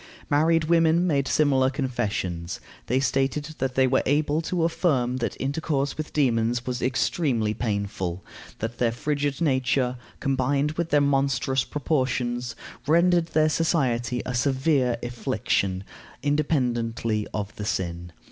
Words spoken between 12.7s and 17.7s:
rendered their society a severe affliction, independently of the